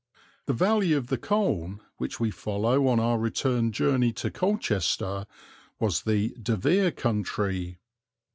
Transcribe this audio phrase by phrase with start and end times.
[0.47, 5.27] The valley of the Colne, which we follow on our return journey to Colchester,
[5.79, 7.77] was the De Vere country.